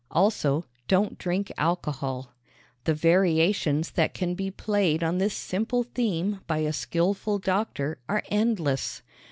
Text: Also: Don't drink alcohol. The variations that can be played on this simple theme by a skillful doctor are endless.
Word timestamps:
Also: 0.09 0.65
Don't 0.87 1.19
drink 1.19 1.51
alcohol. 1.59 2.33
The 2.85 2.93
variations 2.95 3.91
that 3.91 4.15
can 4.15 4.33
be 4.33 4.49
played 4.49 5.03
on 5.03 5.19
this 5.19 5.35
simple 5.37 5.83
theme 5.83 6.41
by 6.47 6.57
a 6.57 6.73
skillful 6.73 7.37
doctor 7.37 7.99
are 8.09 8.23
endless. 8.29 9.03